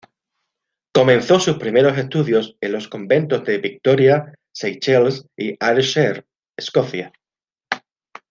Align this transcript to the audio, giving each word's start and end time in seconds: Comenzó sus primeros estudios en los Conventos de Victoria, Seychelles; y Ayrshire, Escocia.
Comenzó 0.93 1.39
sus 1.39 1.59
primeros 1.59 1.95
estudios 1.95 2.57
en 2.59 2.71
los 2.71 2.87
Conventos 2.87 3.43
de 3.45 3.59
Victoria, 3.59 4.33
Seychelles; 4.51 5.27
y 5.37 5.55
Ayrshire, 5.59 6.25
Escocia. 6.57 7.13